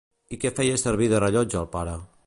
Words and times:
I 0.37 0.39
què 0.45 0.51
feia 0.59 0.79
servir 0.85 1.11
de 1.13 1.21
rellotge 1.25 1.63
el 1.65 1.73
pare? 1.77 1.99